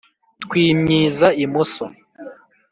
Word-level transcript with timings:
Twimyiza 0.43 1.27
imoso 1.45 1.85